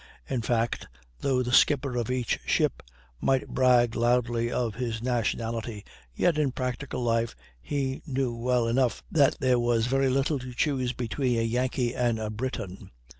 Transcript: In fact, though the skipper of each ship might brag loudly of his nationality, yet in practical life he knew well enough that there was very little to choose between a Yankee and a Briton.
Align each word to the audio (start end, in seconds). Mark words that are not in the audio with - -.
In 0.27 0.41
fact, 0.41 0.87
though 1.19 1.43
the 1.43 1.51
skipper 1.51 1.95
of 1.95 2.09
each 2.09 2.39
ship 2.43 2.81
might 3.19 3.47
brag 3.49 3.95
loudly 3.95 4.51
of 4.51 4.73
his 4.73 4.99
nationality, 5.03 5.85
yet 6.15 6.39
in 6.39 6.51
practical 6.53 7.03
life 7.03 7.35
he 7.61 8.01
knew 8.07 8.33
well 8.35 8.67
enough 8.67 9.03
that 9.11 9.35
there 9.39 9.59
was 9.59 9.85
very 9.85 10.09
little 10.09 10.39
to 10.39 10.55
choose 10.55 10.91
between 10.93 11.37
a 11.37 11.43
Yankee 11.43 11.93
and 11.93 12.17
a 12.17 12.31
Briton. 12.31 12.89